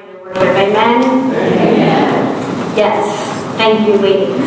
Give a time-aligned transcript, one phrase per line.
[0.00, 0.38] in worship.
[0.38, 1.02] Amen?
[2.74, 4.40] Yes, thank you, ladies.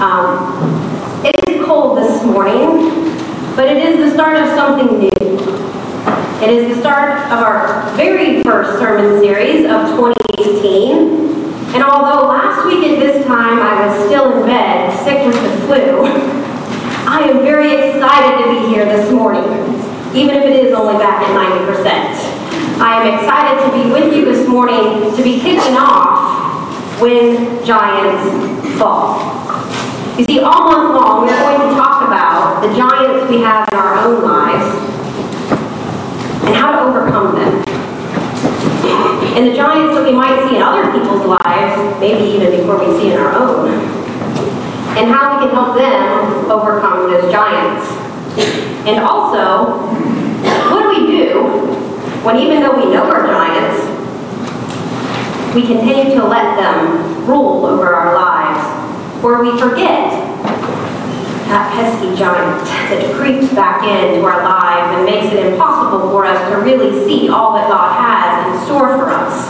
[0.00, 2.90] Um, It is cold this morning,
[3.54, 5.36] but it is the start of something new.
[6.42, 11.74] It is the start of our very first sermon series of 2018.
[11.74, 15.66] And although last week at this time I was still in bed, sick with the
[15.66, 16.04] flu,
[17.06, 19.44] I am very excited to be here this morning,
[20.14, 22.35] even if it is only back at 90%.
[22.78, 28.76] I am excited to be with you this morning to be kicking off When Giants
[28.76, 29.16] Fall.
[30.18, 33.78] You see, all month long, we're going to talk about the giants we have in
[33.78, 34.76] our own lives
[36.44, 37.64] and how to overcome them.
[39.40, 42.92] And the giants that we might see in other people's lives, maybe even before we
[43.00, 43.70] see in our own,
[45.00, 47.88] and how we can help them overcome those giants.
[48.86, 49.80] And also,
[50.68, 51.76] what do we do
[52.26, 53.86] when even though we know our giants,
[55.54, 60.10] we continue to let them rule over our lives, or we forget
[61.46, 66.50] that pesky giant that creeps back into our lives and makes it impossible for us
[66.50, 69.46] to really see all that God has in store for us.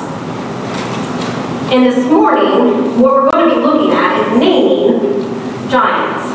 [1.73, 5.01] And this morning, what we're going to be looking at is naming
[5.71, 6.29] giants.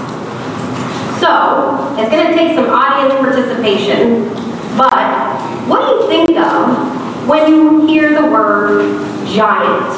[1.21, 4.50] So, it's going to take some audience participation,
[5.71, 8.91] what do you think of when you hear the word
[9.25, 9.95] giant?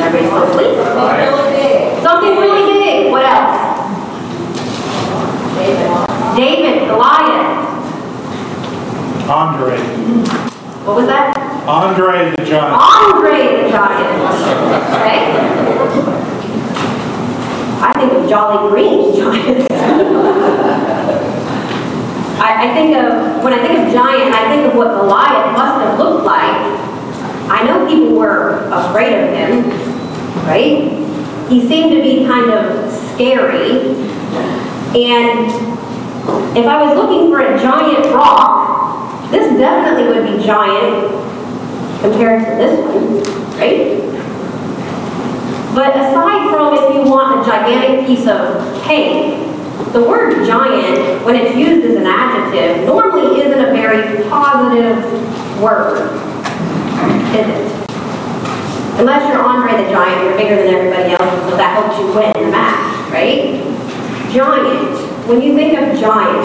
[0.00, 0.66] Everybody?
[0.66, 2.02] Really big.
[2.04, 3.10] Something really big.
[3.10, 3.58] What else?
[5.56, 5.90] David.
[6.36, 7.58] David, Goliath.
[9.28, 9.78] Andre.
[10.86, 11.36] What was that?
[11.66, 12.72] Andre the Giant.
[12.72, 14.08] Andre the Giant.
[14.94, 15.18] Okay?
[17.80, 20.88] I think of Jolly Green Giant.
[22.38, 25.84] I, I think of, when I think of giant, I think of what Goliath must
[25.84, 26.88] have looked like.
[27.50, 29.70] I know people were afraid of him,
[30.46, 30.92] right?
[31.48, 33.90] He seemed to be kind of scary.
[34.94, 35.50] And
[36.56, 41.10] if I was looking for a giant rock, this definitely would be giant
[42.00, 43.98] compared to this one, right?
[45.74, 49.47] But aside from if you want a gigantic piece of cake,
[49.92, 55.02] the word giant, when it's used as an adjective, normally isn't a very positive
[55.62, 56.12] word,
[57.32, 57.78] is it?
[58.98, 62.32] Unless you're Andre the Giant, you're bigger than everybody else, so that helps you win
[62.32, 63.62] the match, right?
[64.32, 66.44] Giant, when you think of giant,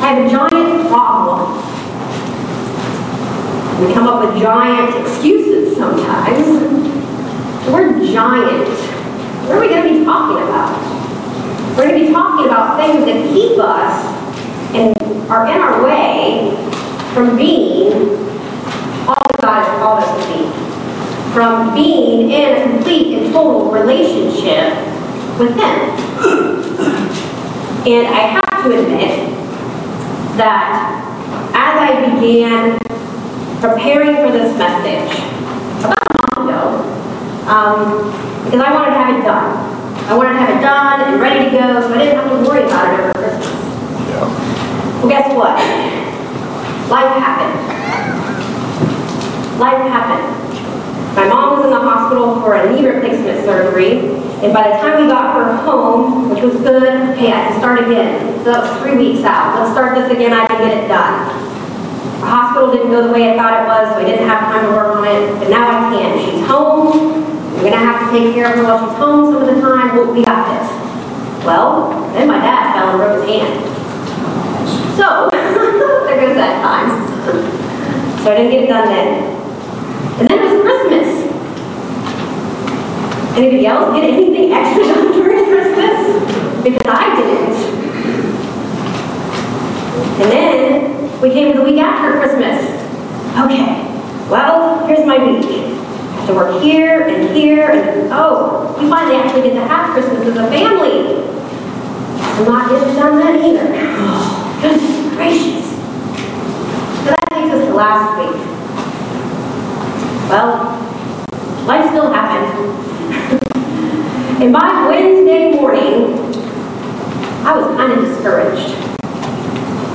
[0.00, 1.52] I have a giant problem.
[3.86, 6.46] We come up with giant excuses sometimes.
[7.66, 8.68] The word giant,
[9.46, 10.91] what are we going to be talking about?
[11.76, 14.04] We're going to be talking about things that keep us
[14.74, 14.94] and
[15.30, 16.54] are in our way
[17.14, 17.92] from being
[19.08, 21.32] all that God has called us to be.
[21.32, 24.76] From being in a complete and total relationship
[25.38, 27.18] with Him.
[27.84, 29.28] And I have to admit
[30.36, 31.02] that
[31.52, 32.78] as I began
[33.60, 35.10] preparing for this message
[35.80, 36.62] about a month ago,
[37.50, 39.81] um, because I wanted to have it done.
[40.08, 42.48] I wanted to have it done and ready to go, so I didn't have to
[42.48, 43.54] worry about it over Christmas.
[44.98, 45.56] Well, guess what?
[46.90, 47.54] Life happened.
[49.58, 50.26] Life happened.
[51.14, 54.00] My mom was in the hospital for a knee replacement surgery,
[54.42, 57.78] and by the time we got her home, which was good, okay, I can start
[57.78, 58.38] again.
[58.42, 59.60] So that was three weeks out.
[59.60, 61.28] Let's start this again, I can get it done.
[62.20, 64.66] The hospital didn't go the way I thought it was, so I didn't have time
[64.66, 66.18] to work on it, but now I can.
[66.18, 67.31] She's home,
[67.62, 69.94] we're gonna have to take care of her while she's home some of the time,
[69.94, 70.66] Well, we got this.
[71.46, 73.54] Well, then my dad fell and broke his hand.
[74.98, 76.90] So, there goes that time.
[78.18, 79.22] So I didn't get it done then.
[80.18, 81.08] And then it was Christmas.
[83.38, 86.64] Anybody else get anything extra done during Christmas?
[86.64, 87.54] Because I didn't.
[90.20, 92.58] And then we came to the week after Christmas.
[93.38, 93.86] Okay,
[94.28, 95.71] well, here's my week.
[96.22, 100.36] I we're here and here and oh, we finally actually get to have Christmas as
[100.36, 101.18] a family.
[102.14, 103.72] I'm not getting done that either.
[103.74, 105.66] Oh, goodness gracious.
[107.02, 108.38] So that takes us to last week.
[110.30, 112.70] Well, life still happened.
[114.42, 116.18] and by Wednesday morning,
[117.44, 118.76] I was kind of discouraged.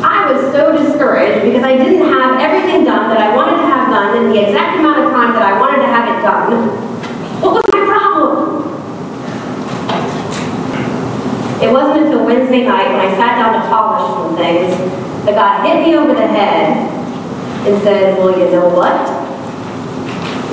[0.03, 3.76] I was so discouraged because I didn't have everything done that I wanted to have
[3.97, 6.69] done in the exact amount of time that I wanted to have it done.
[7.41, 8.38] What was my problem?
[11.65, 14.77] It wasn't until Wednesday night when I sat down to polish some things
[15.25, 16.77] that God hit me over the head
[17.65, 18.94] and said, well, you know what?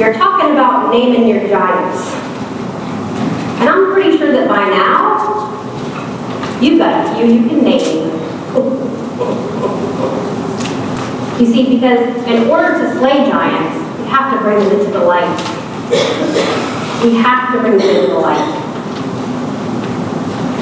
[0.00, 2.00] You're talking about naming your giants.
[3.60, 5.52] And I'm pretty sure that by now,
[6.62, 8.90] you've got a few you can name.
[11.38, 15.04] You see, because in order to slay giants, we have to bring them into the
[15.04, 15.36] light.
[17.02, 18.54] We have to bring them into the light.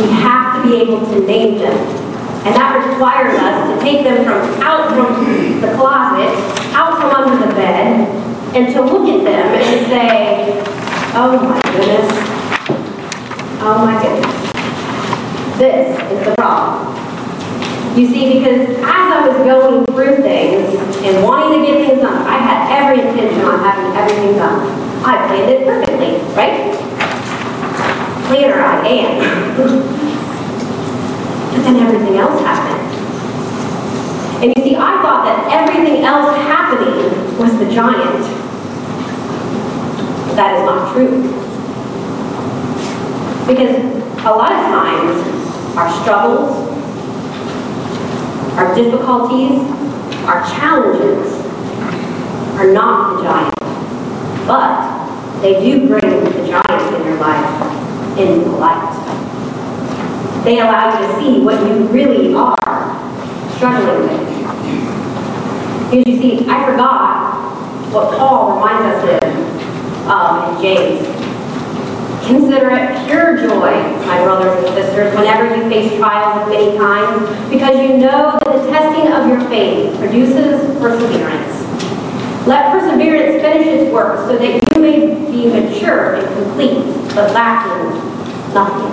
[0.01, 1.77] We have to be able to name them.
[2.45, 6.35] And that requires us to take them from out from the closet,
[6.75, 8.09] out from under the bed,
[8.57, 10.63] and to look at them and say,
[11.15, 12.09] oh my goodness,
[13.61, 16.92] oh my goodness, this is the problem.
[17.97, 20.75] You see, because as I was going through things
[21.05, 24.65] and wanting to get things done, I had every intention on having everything done.
[25.05, 26.73] I planned it perfectly, right?
[28.29, 29.57] Planner I am.
[31.53, 32.81] But then everything else happened.
[34.43, 38.25] And you see, I thought that everything else happening was the giant.
[40.29, 41.29] But that is not true.
[43.47, 43.77] Because
[44.25, 46.72] a lot of times, our struggles,
[48.57, 49.61] our difficulties,
[50.27, 51.33] our challenges
[52.59, 53.55] are not the giant,
[54.47, 58.99] but they do bring the giant in your life into the light.
[60.45, 62.57] They allow you to see what you really are
[63.57, 64.43] struggling with.
[65.91, 67.33] Because you see, I forgot
[67.93, 71.12] what Paul reminds us of um, in James.
[72.27, 73.73] Consider it pure joy,
[74.07, 78.45] my brothers and sisters, whenever you face trials of many kinds, because you know that
[78.45, 82.47] the testing of your faith produces perseverance.
[82.47, 87.91] Let perseverance finish its work so that you may be mature and complete, but lacking
[88.55, 88.93] nothing.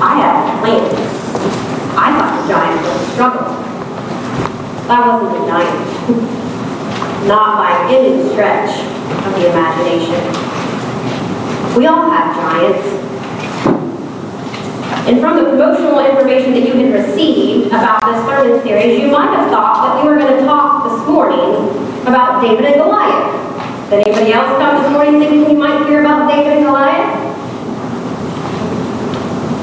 [0.00, 0.94] I had plans.
[1.94, 3.48] I thought the giant was a struggle.
[4.88, 7.28] That wasn't a giant.
[7.28, 10.20] Not by any stretch of the imagination.
[11.76, 13.08] We all have giants.
[15.08, 19.34] And from the promotional information that you had received about this sermon series, you might
[19.36, 21.70] have thought that we were going to talk this morning
[22.06, 23.90] about David and Goliath.
[23.90, 27.14] Did anybody else come this morning thinking we might hear about David and Goliath?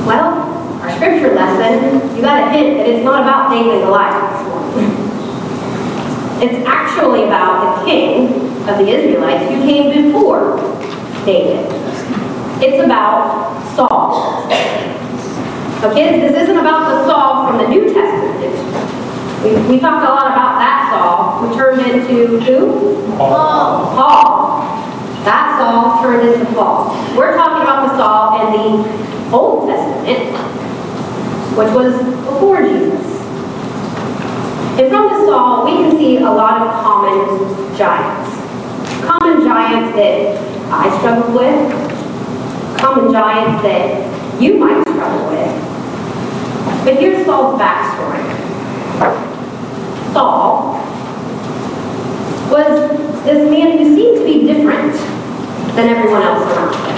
[0.08, 0.34] Well,
[0.82, 4.48] our scripture lesson, you got a hint that it's not about David and Goliath this
[4.50, 5.06] morning.
[6.42, 10.58] It's actually about the king of the Israelites who came before
[11.24, 11.70] David.
[12.64, 14.50] It's about Saul.
[15.94, 18.42] Kids, this isn't about the Saul from the New Testament.
[19.44, 23.18] We, we talked a lot about that Saul who turned into who?
[23.18, 23.96] Paul.
[23.96, 24.62] Paul.
[25.26, 26.90] That Saul turned into Paul.
[27.16, 30.36] We're talking about the Saul in the Old Testament,
[31.56, 33.06] which was before Jesus.
[34.80, 38.45] And from the Saul, we can see a lot of common giants
[39.06, 40.38] common giants that
[40.72, 46.86] I struggle with, common giants that you might struggle with.
[46.86, 48.24] But here's Saul's backstory.
[50.14, 50.76] Saul
[52.50, 54.94] was this man who seemed to be different
[55.76, 56.96] than everyone else around him.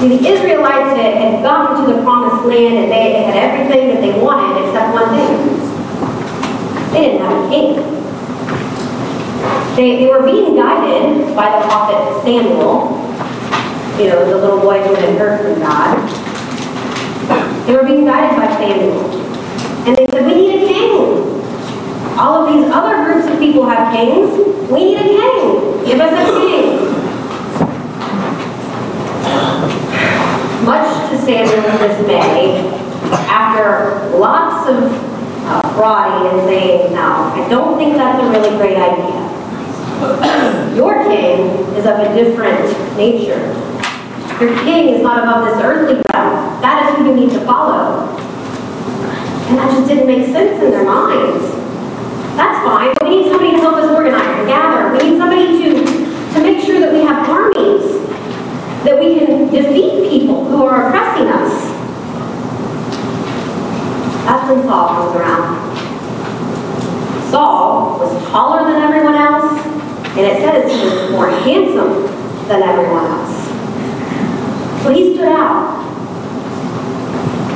[0.00, 4.00] See, the Israelites had, had gotten to the promised land and they had everything that
[4.00, 5.62] they wanted except one thing.
[6.92, 8.01] They didn't have a king.
[9.76, 12.92] They, they were being guided by the prophet Samuel,
[13.98, 15.96] you know, the little boy who had heard from God.
[17.66, 19.10] They were being guided by Samuel.
[19.86, 21.32] And they said, we need a king.
[22.18, 24.30] All of these other groups of people have kings.
[24.70, 25.84] We need a king.
[25.86, 26.92] Give us a king.
[30.66, 32.68] Much to Samuel's dismay,
[33.26, 34.84] after lots of
[35.46, 39.31] uh, prodding and saying, no, I don't think that's a really great idea.
[40.74, 42.66] Your king is of a different
[42.96, 43.38] nature.
[44.40, 46.60] Your king is not above this earthly realm.
[46.60, 48.08] That is who you need to follow.
[49.46, 51.44] And that just didn't make sense in their minds.
[52.34, 52.92] That's fine.
[53.02, 54.90] We need somebody to help us organize and gather.
[54.90, 55.84] We need somebody to,
[56.34, 58.02] to make sure that we have armies,
[58.82, 61.70] that we can defeat people who are oppressing us.
[64.24, 65.72] That's when Saul comes around.
[67.30, 69.71] Saul was taller than everyone else.
[70.14, 72.04] And it says he was more handsome
[72.46, 73.52] than everyone else.
[74.82, 75.80] So he stood out.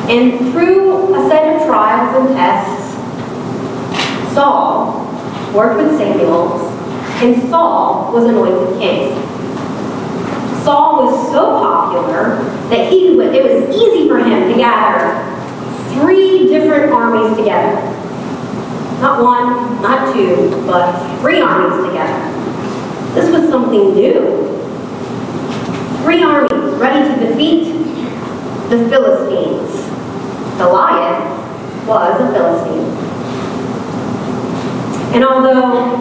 [0.08, 2.94] And through a set of trials and tests,
[4.32, 5.04] Saul
[5.52, 6.68] worked with Samuel,
[7.22, 9.14] and Saul was anointed king.
[10.62, 12.36] Saul was so popular
[12.70, 15.24] that he it was easy for him to gather
[15.94, 17.80] three different armies together.
[19.00, 22.35] Not one, not two, but three armies together.
[23.16, 24.12] This was something new.
[26.02, 27.72] Three armies ready to defeat
[28.68, 29.70] the Philistines.
[30.58, 32.92] Goliath was a Philistine.
[35.14, 35.96] And although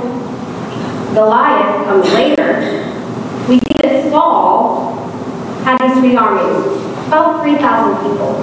[1.13, 2.83] Goliath comes later,
[3.47, 4.95] we see that Saul
[5.63, 6.65] had these three armies,
[7.07, 8.35] about 3,000 people.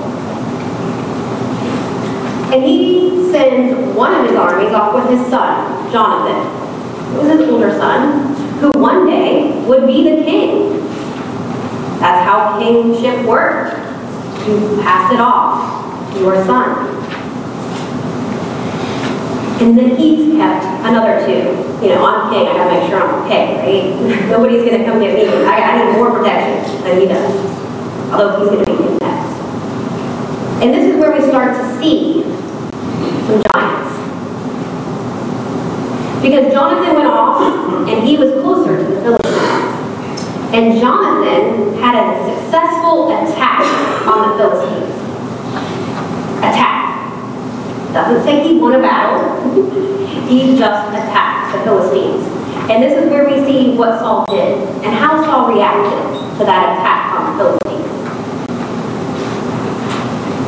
[2.54, 6.62] And he sends one of his armies off with his son, Jonathan.
[7.14, 8.31] It was his older son,
[8.62, 10.78] who one day would be the king.
[11.98, 13.74] That's how kingship worked.
[14.46, 16.86] You pass it off to your son.
[19.60, 21.58] And then he's kept another two.
[21.82, 24.28] You know, I'm king, I gotta make sure I'm okay, right?
[24.30, 25.26] Nobody's gonna come get me.
[25.44, 27.34] I, I need more protection than he does.
[28.12, 29.32] Although he's gonna be king next.
[30.62, 32.22] And this is where we start to see
[33.26, 33.98] some giants.
[36.22, 39.72] Because Jonathan went off and he was closer to the Philistines.
[40.54, 43.64] And Jonathan had a successful attack
[44.06, 44.94] on the Philistines.
[46.38, 46.82] Attack.
[47.92, 49.52] Doesn't say he won a battle.
[50.28, 52.26] he just attacked the Philistines.
[52.70, 56.78] And this is where we see what Saul did and how Saul reacted to that
[56.78, 57.62] attack on the Philistines.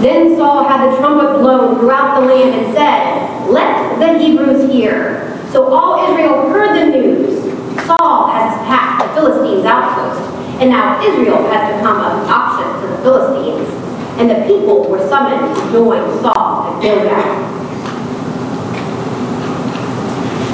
[0.00, 5.34] Then Saul had the trumpet blown throughout the land and said, Let the Hebrews hear.
[5.54, 7.44] So all Israel heard the news.
[7.87, 10.20] Saul has attacked the Philistines' outpost,
[10.61, 13.68] and now Israel has become obnoxious to the Philistines,
[14.18, 17.23] and the people were summoned to join Saul at Gilgal.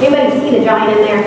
[0.05, 1.23] Anybody see the giant in there?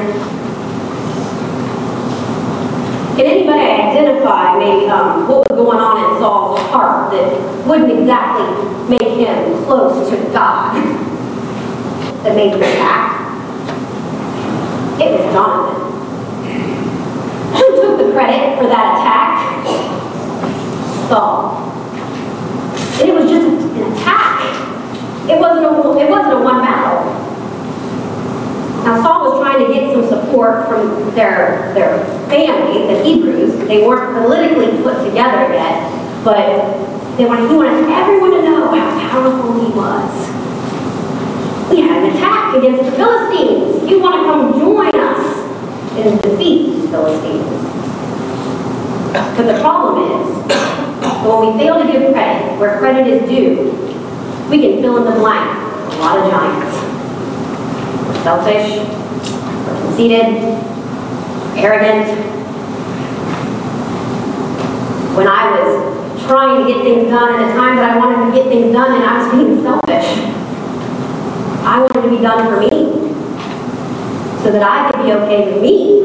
[3.16, 8.54] Can anybody identify maybe um, what was going on in Saul's heart that wouldn't exactly
[8.88, 10.76] make him close to God?
[12.22, 13.23] that made him attack?
[15.00, 15.80] It was Jonathan.
[17.54, 19.34] Who took the credit for that attack?
[21.08, 21.72] Saul.
[23.02, 24.44] It was just an attack.
[25.28, 27.10] It wasn't a, it wasn't a one battle.
[28.84, 33.66] Now Saul was trying to get some support from their, their family, the Hebrews.
[33.66, 35.90] They weren't politically put together yet,
[36.22, 40.44] but they wanted, he wanted everyone to know how powerful he was.
[41.70, 43.90] We had an attack against the Philistines.
[43.90, 45.24] You want to come join us
[45.96, 47.74] and defeat the Philistines.
[49.36, 50.26] But the problem is,
[51.24, 53.72] when we fail to give credit where credit is due,
[54.50, 55.58] we can fill in the blank
[55.92, 56.76] a lot of giants.
[58.06, 58.78] We're selfish,
[59.66, 60.28] we're conceited,
[61.56, 62.08] arrogant.
[65.16, 68.36] When I was trying to get things done at a time that I wanted to
[68.36, 70.33] get things done and I was being selfish,
[71.66, 72.68] I wanted to be done for me
[74.42, 76.02] so that I could be okay with me.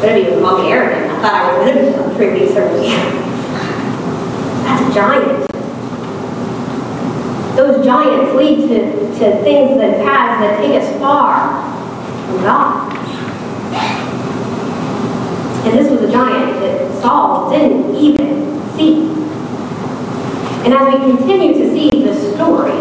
[0.00, 1.10] But even call me arrogant.
[1.10, 2.54] I thought I was going to be done three weeks.
[4.64, 5.50] That's a giant.
[7.56, 8.78] Those giants lead to,
[9.18, 11.62] to things and paths that take us far
[12.26, 12.94] from God.
[15.66, 19.10] And this was a giant that Saul didn't even see.
[20.64, 21.53] And as we continue
[22.34, 22.72] story,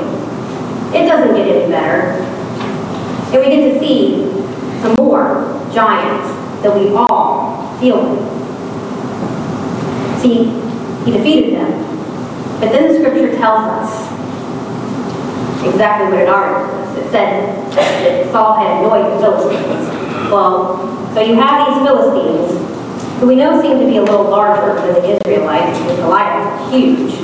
[0.97, 2.21] it doesn't get any better.
[3.31, 4.29] And we get to see
[4.81, 6.29] some more giants
[6.63, 8.21] that we all deal with.
[10.21, 10.45] See,
[11.03, 11.71] he defeated them.
[12.59, 13.91] But then the scripture tells us
[15.65, 16.99] exactly what it already.
[16.99, 19.89] It said that Saul had annoyed the Philistines.
[20.29, 20.77] Well,
[21.13, 24.93] so you have these Philistines, who we know seem to be a little larger than
[24.93, 27.22] the Israelites, because Goliath was huge.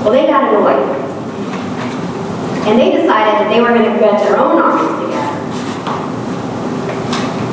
[0.00, 1.10] Well, they got annoyed.
[2.66, 5.36] And they decided that they were going to get their own armies together.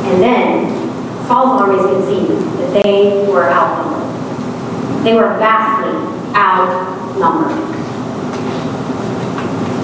[0.08, 2.26] And then Saul's armies could see
[2.62, 5.04] that they were outnumbered.
[5.04, 5.92] They were vastly
[6.34, 7.58] outnumbered.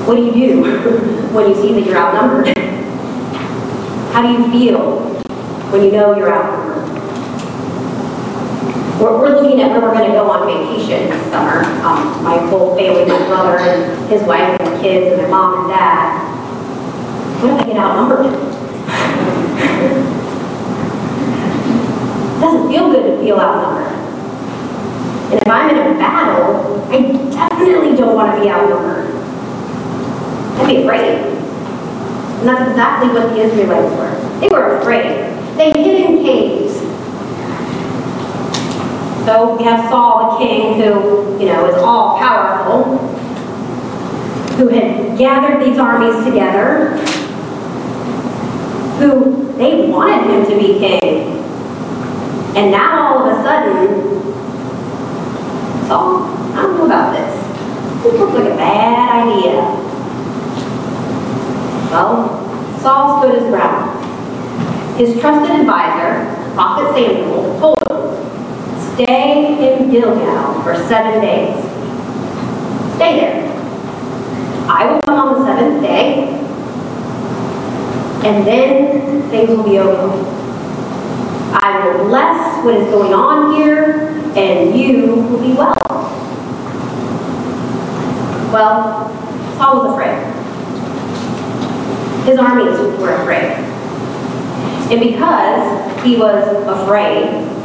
[0.07, 0.63] What do you do
[1.33, 2.57] when you see that you're outnumbered?
[4.13, 5.01] How do you feel
[5.69, 6.62] when you know you're outnumbered?
[8.99, 11.63] We're, we're looking at where we're going to go on vacation this summer.
[11.81, 15.69] Um, my whole family, my brother and his wife and kids and their mom and
[15.69, 16.21] dad.
[17.41, 18.25] What if I get outnumbered?
[22.33, 23.91] It doesn't feel good to feel outnumbered.
[25.33, 29.09] And if I'm in a battle, I definitely don't want to be outnumbered.
[30.61, 31.17] I'd be afraid.
[32.39, 34.39] And that's exactly what the Israelites were.
[34.39, 35.33] They were afraid.
[35.57, 36.62] They hid in caves.
[39.25, 42.97] So we have Saul, the king, who, you know, is all powerful.
[44.57, 46.97] Who had gathered these armies together,
[48.99, 51.37] who they wanted him to be king.
[52.55, 53.87] And now all of a sudden,
[55.87, 58.03] Saul, I don't know about this.
[58.03, 59.61] This looks like a bad idea.
[61.91, 63.89] Well, Saul stood his ground.
[64.97, 67.82] His trusted advisor, Prophet Samuel, told
[68.93, 71.55] stay in Gilgal for seven days.
[72.95, 73.43] Stay there.
[74.69, 76.29] I will come on the seventh day,
[78.23, 80.41] and then things will be over.
[81.55, 85.75] I will bless what is going on here, and you will be well.
[88.53, 89.09] Well,
[89.57, 90.19] Saul was afraid.
[92.25, 93.51] His armies were afraid.
[94.91, 97.62] And because he was afraid,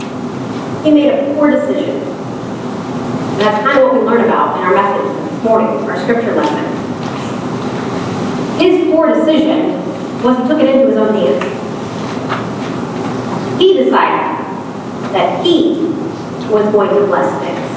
[0.85, 2.01] he made a poor decision.
[2.01, 6.35] And that's kind of what we learn about in our message this morning, our scripture
[6.35, 6.65] lesson.
[8.59, 9.79] His poor decision
[10.23, 11.45] was he took it into his own hands.
[13.59, 14.39] He decided
[15.13, 15.89] that he
[16.51, 17.69] was going to bless things.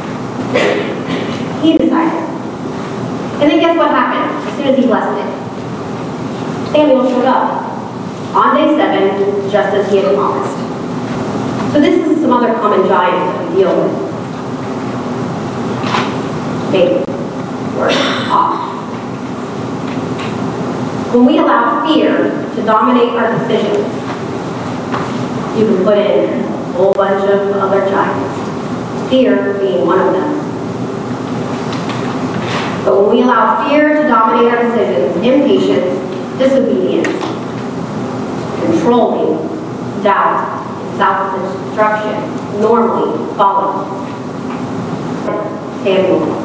[1.63, 2.29] He decided.
[3.41, 5.29] And then guess what happened as soon as he blessed it?
[6.71, 7.63] Samuel showed up
[8.35, 10.60] on day seven, just as he had promised.
[11.71, 14.11] So this is some other common giants that we deal with.
[16.73, 17.07] David,
[17.77, 17.89] or
[18.29, 18.71] off.
[21.13, 23.87] When we allow fear to dominate our decisions,
[25.57, 30.37] you can put in a whole bunch of other giants, fear being one of them.
[32.83, 37.07] But when we allow fear to dominate our decisions, impatience, disobedience,
[38.59, 40.50] controlling, doubt,
[41.01, 43.87] and self-destruction normally follow.
[45.83, 46.43] Samuel.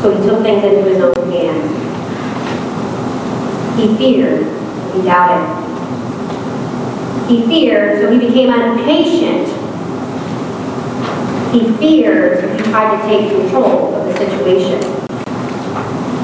[0.00, 1.70] So he took things into his own hands.
[3.76, 4.46] He feared,
[4.94, 5.62] he doubted.
[7.28, 9.48] He feared, so he became impatient.
[11.52, 14.80] He feared, so he tried to take control of the situation.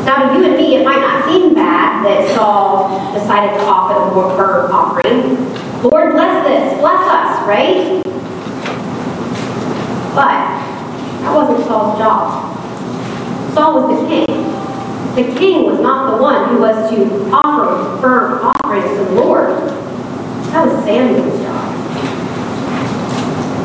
[0.05, 3.95] Now, to you and me, it might not seem bad that Saul decided to offer
[3.95, 5.48] the more burnt offering.
[5.83, 8.03] Lord, bless this, bless us, right?
[10.13, 10.59] But
[11.23, 13.55] that wasn't Saul's job.
[13.55, 14.27] Saul was the king.
[15.15, 19.51] The king was not the one who was to offer burnt offerings to the Lord.
[20.51, 21.69] That was Samuel's job.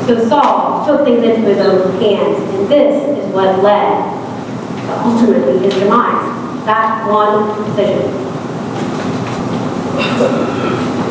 [0.06, 4.04] So Saul took things into his own hands, and this is what led
[4.86, 6.66] to ultimately his demise.
[6.66, 8.22] That one decision.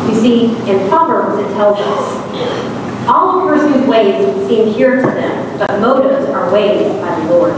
[0.08, 5.58] You see, in Proverbs it tells us, all a person's ways seem pure to them,
[5.58, 7.54] but motives are weighed by the Lord.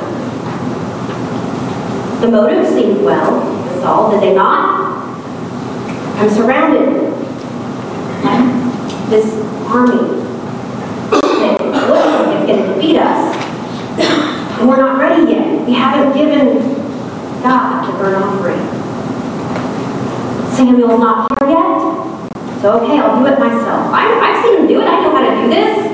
[2.20, 4.94] The motives seemed well to Saul, did they not?
[6.16, 7.10] I'm surrounded
[8.22, 9.32] by this
[9.66, 10.24] army
[12.44, 13.36] it's going to defeat us.
[14.58, 15.66] And we're not ready yet.
[15.66, 16.58] We haven't given
[17.42, 18.60] God the burnt offering.
[20.54, 21.43] Samuel's not here.
[22.64, 23.92] So, okay, I'll do it myself.
[23.92, 24.88] I, I've seen him do it.
[24.88, 25.84] I know how to do this.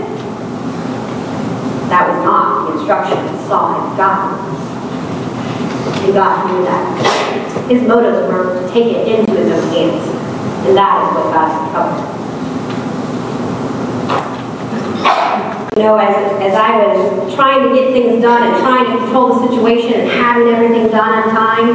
[1.91, 3.19] That was not the instruction
[3.51, 4.39] Saul had gotten.
[6.07, 7.67] And God knew that.
[7.69, 10.07] His motives were to take it into his own hands.
[10.71, 12.07] And that is what got him trouble.
[15.75, 19.41] You know, as, as I was trying to get things done and trying to control
[19.41, 21.75] the situation and having everything done on time,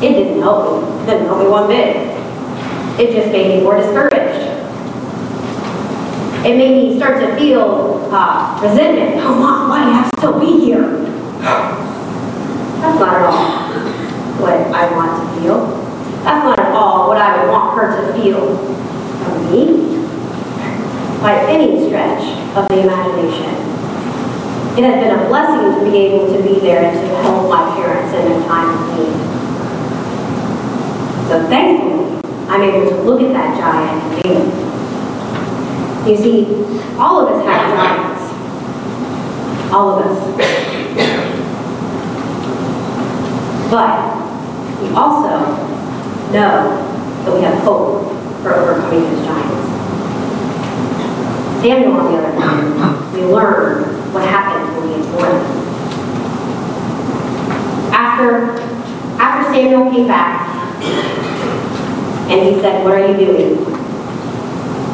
[0.00, 1.02] it didn't help me.
[1.02, 2.15] It didn't help me one bit.
[2.98, 4.40] It just made me more discouraged.
[6.46, 9.20] It made me start to feel uh, resentment.
[9.22, 11.02] Oh, Mom, why do you have to still be here?
[12.80, 13.66] That's not at all
[14.40, 15.66] what I want to feel.
[16.24, 19.96] That's not at all what I would want her to feel from me
[21.20, 22.24] by any stretch
[22.56, 23.52] of the imagination.
[24.78, 27.74] It has been a blessing to be able to be there and to help my
[27.76, 29.16] parents in their time of need.
[31.28, 31.95] So thankfully,
[32.48, 34.66] I'm able to look at that giant and name.
[36.06, 36.46] You see,
[36.96, 38.22] all of us have giants.
[39.72, 40.18] All of us.
[43.68, 44.16] But
[44.80, 45.30] we also
[46.32, 46.60] know
[47.24, 49.66] that we have hope for overcoming those giants.
[51.60, 53.82] Samuel, on the other hand, we learn
[54.12, 55.34] what happened when he was born.
[57.92, 58.60] After,
[59.20, 60.46] after Samuel came back,
[62.28, 63.58] and he said, what are you doing?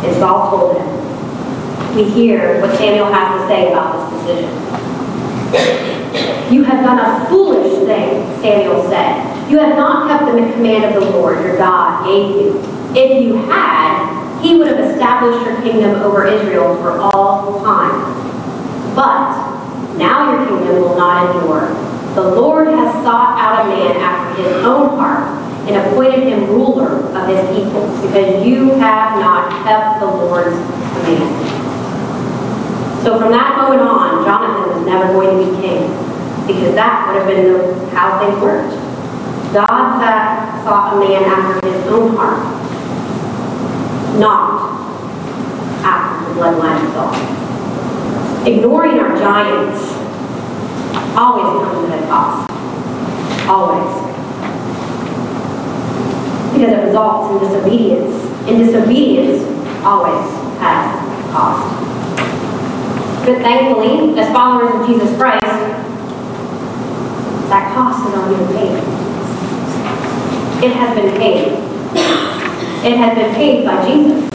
[0.05, 1.97] And Saul told him.
[1.97, 4.51] We hear what Samuel has to say about this decision.
[6.53, 9.51] You have done a foolish thing, Samuel said.
[9.51, 12.59] You have not kept the command of the Lord your God gave you.
[12.95, 18.03] If you had, he would have established your kingdom over Israel for all time.
[18.95, 21.69] But now your kingdom will not endure.
[22.15, 27.07] The Lord has sought out a man after his own heart and appointed him ruler
[27.15, 31.31] of his people, because you have not kept the Lord's command.
[33.03, 35.91] So from that moment on, Jonathan was never going to be king,
[36.47, 38.75] because that would have been how things worked.
[39.53, 42.43] God sat, sought a man after his own heart,
[44.19, 44.71] not
[45.85, 47.15] after the bloodline of Saul.
[48.47, 49.93] Ignoring our giants
[51.17, 52.51] always comes at a cost.
[53.49, 54.12] Always.
[56.53, 58.15] Because it results in disobedience.
[58.47, 59.43] And disobedience
[59.85, 60.23] always
[60.61, 60.85] has
[61.33, 61.65] cost.
[63.27, 65.43] But thankfully, as followers of Jesus Christ,
[67.49, 68.79] that cost has already paid.
[70.65, 71.53] It has been paid.
[72.85, 74.31] It has been paid by Jesus.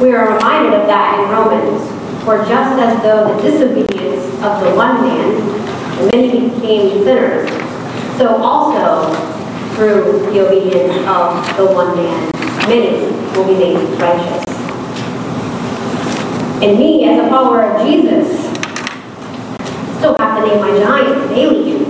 [0.00, 1.82] We are reminded of that in Romans,
[2.24, 5.40] for just as though the disobedience of the one man,
[5.98, 7.48] and many became sinners,
[8.18, 9.33] so also
[9.74, 12.30] through the obedience of the one man,
[12.68, 14.44] many will be made righteous.
[16.62, 18.28] And me, as a follower of Jesus,
[19.98, 21.86] still have to name my giants daily.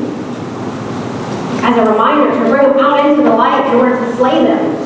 [1.63, 4.77] As a reminder to bring them out into the light in order to slay them.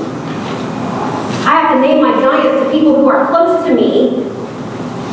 [1.46, 4.24] I have to name my giants to people who are close to me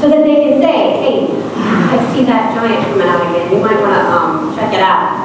[0.02, 3.54] so that they can say, hey, I see that giant coming out again.
[3.54, 5.25] You might want to um, check it out.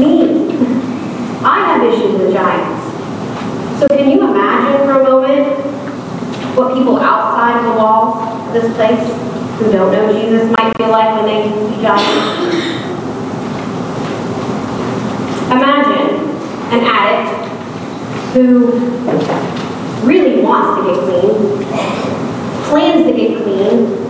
[0.00, 0.22] Me.
[1.44, 3.78] I have issues with giants.
[3.78, 5.58] So can you imagine for a moment
[6.56, 8.16] what people outside the walls
[8.48, 9.06] of this place
[9.58, 12.80] who don't know Jesus might feel like when they see giants?
[15.52, 16.08] Imagine
[16.72, 17.30] an addict
[18.32, 18.72] who
[20.06, 21.64] really wants to get clean,
[22.70, 24.00] plans to get clean,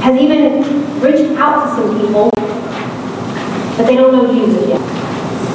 [0.00, 2.30] has even reached out to some people,
[3.78, 4.80] but they don't know Jesus yet.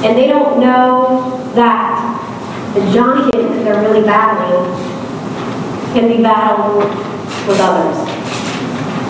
[0.06, 4.64] And they don't know that the giant that they're really battling
[5.94, 6.86] can be battled
[7.46, 7.98] with others.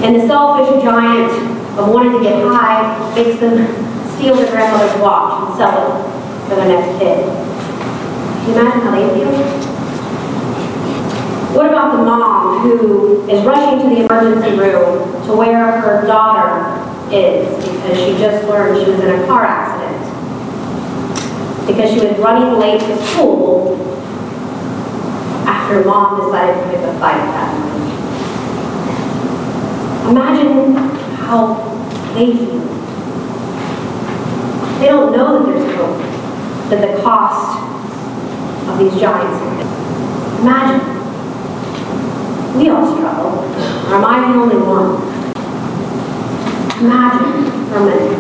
[0.02, 1.32] And the selfish giant
[1.78, 3.68] of wanting to get high makes them
[4.16, 7.24] steal their grandmother's watch and sell it for the next kid.
[7.30, 9.32] Can you imagine how they feel?
[11.56, 16.83] What about the mom who is rushing to the emergency room to where her daughter
[17.14, 20.02] is because she just learned she was in a car accident?
[21.68, 23.78] Because she was running late to school
[25.46, 27.84] after mom decided to pick a fight that night.
[30.12, 30.76] Imagine
[31.16, 31.56] how
[32.16, 32.60] they feel.
[34.80, 35.98] They don't know that there's hope,
[36.70, 37.60] that the cost
[38.70, 39.40] of these giants.
[40.42, 40.82] Imagine.
[42.58, 43.44] We all struggle.
[43.94, 45.13] Am I the only one?
[46.84, 48.18] Imagine for a minute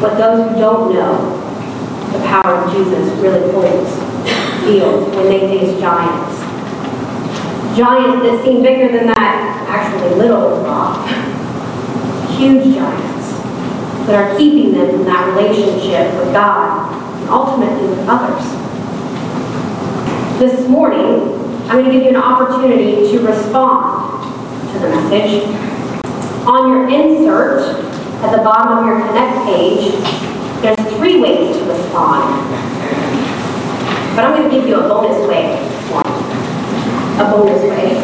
[0.00, 1.40] what those who don't know
[2.12, 3.90] the power of Jesus really holds,
[4.62, 6.38] feels when they face giants.
[7.76, 11.04] Giants that seem bigger than that actually little rock.
[12.38, 13.32] Huge giants
[14.06, 18.44] that are keeping them from that relationship with God and ultimately with others.
[20.38, 21.34] This morning,
[21.68, 24.22] I'm going to give you an opportunity to respond
[24.74, 25.69] to the message.
[26.46, 27.84] On your insert
[28.22, 29.92] at the bottom of your Connect page,
[30.62, 32.48] there's three ways to respond.
[34.16, 35.56] But I'm going to give you a bonus way.
[37.18, 37.94] A bonus way.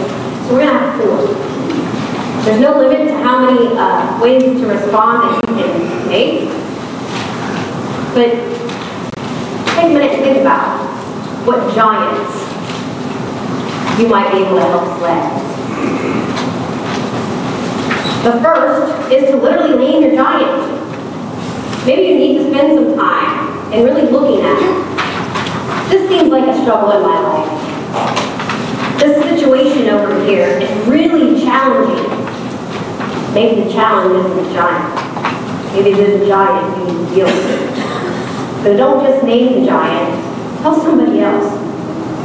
[0.47, 1.47] So we're going to have four.
[2.45, 6.49] There's no limit to how many uh, ways to respond that you can make.
[8.15, 8.31] But
[9.75, 10.85] take a minute to think about
[11.47, 12.33] what giants
[13.99, 15.66] you might be able to help slay.
[18.27, 21.87] The first is to literally name your giant.
[21.87, 25.91] Maybe you need to spend some time and really looking at it.
[25.91, 28.99] This seems like a struggle in my life.
[28.99, 32.03] This situation over here is really challenging.
[33.33, 35.73] Maybe the challenge isn't the giant.
[35.73, 38.65] Maybe there's a giant you need to deal with.
[38.65, 40.63] But don't just name the giant.
[40.63, 41.49] Tell somebody else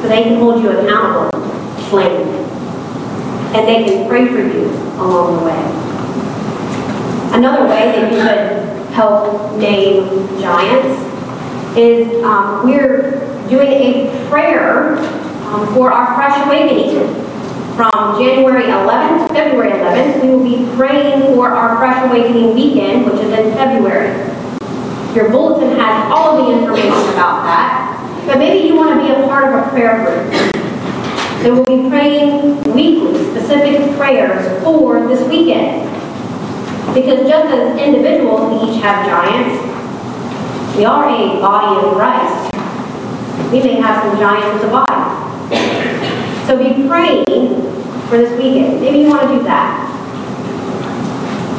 [0.01, 1.39] so they can hold you accountable,
[1.91, 2.27] flame.
[3.53, 4.65] And they can pray for you
[4.97, 5.90] along the way.
[7.33, 10.05] Another way that you could help name
[10.41, 10.99] giants
[11.77, 14.97] is um, we're doing a prayer
[15.47, 17.15] um, for our Fresh Awakening.
[17.77, 23.05] From January 11th to February 11th, we will be praying for our Fresh Awakening weekend,
[23.05, 24.09] which is in February.
[25.15, 28.23] Your bulletin has all of the information about that.
[28.25, 30.53] But maybe you want to be a part of a prayer group.
[31.43, 36.00] They will be praying weekly, specific prayers for this weekend.
[36.93, 39.55] Because just as individuals, we each have giants,
[40.75, 42.53] we are a body of Christ.
[43.51, 45.01] We may have some giants as a body.
[46.47, 47.25] So be praying
[48.09, 48.81] for this weekend.
[48.81, 49.87] Maybe you want to do that.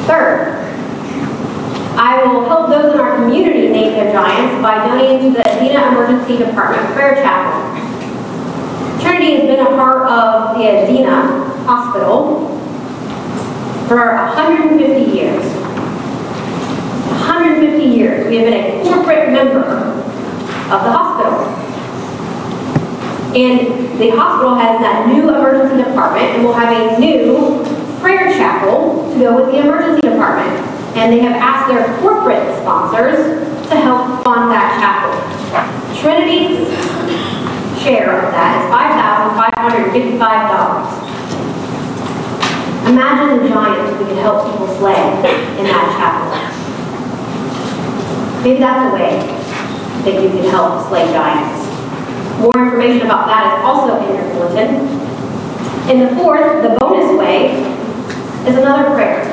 [0.06, 0.58] Third,
[1.96, 5.92] I will help those in our community name their giants by donating to the Adena
[5.92, 7.61] Emergency Department Prayer Chapel.
[9.00, 12.62] Trinity has been a part of the Adena Hospital
[13.88, 15.45] for 150 years.
[17.23, 21.47] 150 years, we have been a corporate member of the hospital.
[23.35, 23.59] And
[23.99, 27.64] the hospital has that new emergency department, and we'll have a new
[28.01, 30.51] prayer chapel to go with the emergency department.
[30.97, 33.16] And they have asked their corporate sponsors
[33.68, 35.12] to help fund that chapel.
[35.99, 36.68] Trinity's
[37.83, 41.01] share of that is $5,555.
[42.87, 44.99] Imagine the giants we could help people slay
[45.59, 46.35] in that chapel.
[48.42, 49.23] Maybe that's a way
[50.03, 51.62] that you can help slay giants.
[52.40, 54.83] More information about that is also in your bulletin.
[55.88, 57.55] And the fourth, the bonus way,
[58.51, 59.31] is another prayer.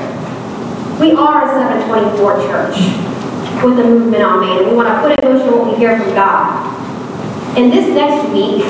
[0.99, 2.75] We are a 724 church
[3.63, 4.69] with a movement on Main.
[4.69, 6.77] We want to put in motion what we hear from God.
[7.57, 8.61] And this next week,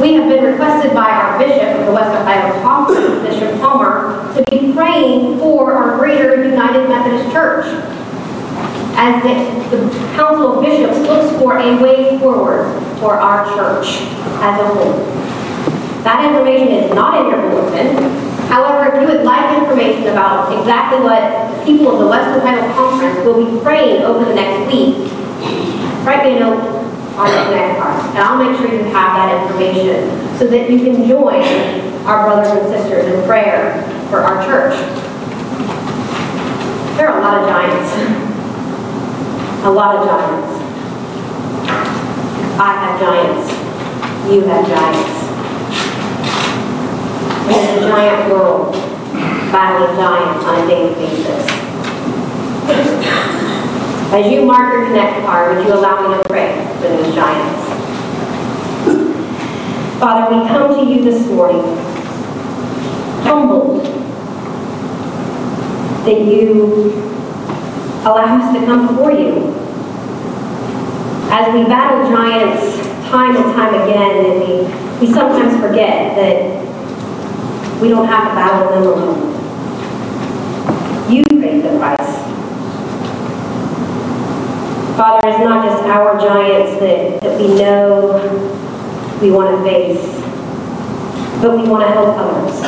[0.00, 4.42] we have been requested by our bishop of the West Ohio Conference, Bishop Palmer, to
[4.50, 7.64] be praying for our greater United Methodist Church
[8.98, 12.66] as the, the Council of Bishops looks for a way forward
[12.98, 13.86] for our church
[14.42, 15.04] as a whole.
[16.02, 17.96] That information is not in your bulletin.
[18.48, 23.24] However, if you would like information about exactly what people of the West Ohio Conference
[23.24, 25.10] will be praying over the next week,
[26.04, 26.75] write me a note
[27.16, 31.08] on the card, and I'll make sure you have that information so that you can
[31.08, 31.42] join
[32.04, 34.76] our brothers and sisters in prayer for our church.
[36.96, 37.92] There are a lot of giants.
[39.64, 40.62] A lot of giants.
[42.58, 43.50] I have giants.
[44.30, 45.16] You have giants.
[47.48, 48.74] In a giant world,
[49.52, 51.42] battling giants on a daily basis.
[54.12, 57.68] As you mark your connect card, would you allow me to pray for those giants?
[59.98, 61.62] Father, we come to you this morning,
[63.24, 63.84] humbled
[66.06, 66.92] that you
[68.02, 69.52] allow us to come before you.
[71.28, 72.76] As we battle giants
[73.08, 76.66] time and time again, and we, we sometimes forget that
[77.82, 79.32] we don't have to battle them alone.
[81.12, 81.96] You paid the price.
[84.96, 88.16] Father, it's not just our giants that, that we know
[89.20, 90.02] we want to face,
[91.42, 92.58] but we want to help others.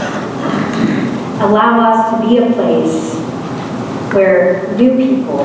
[1.41, 3.15] Allow us to be a place
[4.13, 5.39] where new people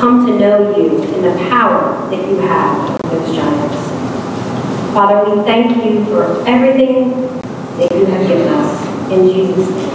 [0.00, 3.76] come to know you and the power that you have over those giants.
[4.92, 7.10] Father, we thank you for everything
[7.76, 9.12] that you have given us.
[9.12, 9.92] In Jesus' name,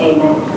[0.00, 0.53] amen.